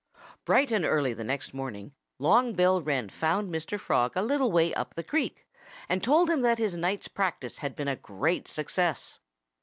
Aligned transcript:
Bright 0.45 0.71
and 0.71 0.83
early 0.83 1.13
the 1.13 1.23
next 1.23 1.53
morning 1.53 1.93
Long 2.17 2.53
Bill 2.53 2.81
Wren 2.81 3.07
found 3.09 3.53
Mr. 3.53 3.79
Frog 3.79 4.13
a 4.15 4.23
little 4.23 4.51
way 4.51 4.73
up 4.73 4.95
the 4.95 5.03
creek 5.03 5.45
and 5.87 6.03
told 6.03 6.27
him 6.27 6.41
that 6.41 6.57
his 6.57 6.75
night's 6.75 7.07
practice 7.07 7.59
had 7.59 7.75
been 7.75 7.87
a 7.87 7.95
great 7.95 8.47
success. 8.47 9.19